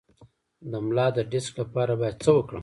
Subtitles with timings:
[0.71, 2.59] د ملا د ډیسک لپاره باید څه وکړم؟